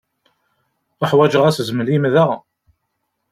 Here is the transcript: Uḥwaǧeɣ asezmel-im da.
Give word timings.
Uḥwaǧeɣ 1.01 1.43
asezmel-im 1.45 2.03
da. 2.13 2.25